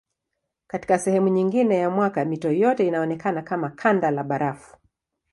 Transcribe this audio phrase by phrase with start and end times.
[0.67, 4.77] Katika sehemu nyingine ya mwaka mito yote inaonekana kama kanda la barafu.